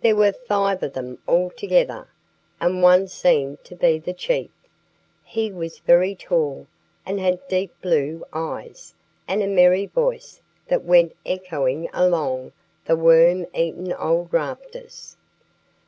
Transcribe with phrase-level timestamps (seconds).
[0.00, 2.08] There were five of them altogether,
[2.60, 4.50] and one seemed to be the chief.
[5.22, 6.66] He was very tall,
[7.06, 8.92] and had deep blue eyes,
[9.28, 12.50] and a merry voice that went echoing along
[12.86, 15.16] the worm eaten old rafters.